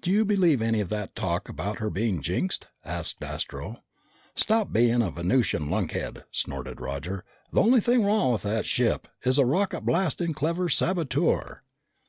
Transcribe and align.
"Do 0.00 0.12
you 0.12 0.24
believe 0.24 0.62
any 0.62 0.78
of 0.80 0.90
that 0.90 1.16
talk 1.16 1.48
about 1.48 1.78
her 1.80 1.90
being 1.90 2.22
jinxed?" 2.22 2.68
asked 2.84 3.20
Astro. 3.20 3.82
"Stop 4.36 4.72
being 4.72 5.02
a 5.02 5.10
Venusian 5.10 5.68
lunkhead!" 5.68 6.22
snorted 6.30 6.80
Roger. 6.80 7.24
"The 7.50 7.62
only 7.62 7.80
thing 7.80 8.04
wrong 8.04 8.30
with 8.32 8.42
that 8.42 8.64
ship 8.64 9.08
is 9.24 9.38
a 9.38 9.44
rocket 9.44 9.80
blasting 9.80 10.34
clever 10.34 10.68
saboteur." 10.68 11.62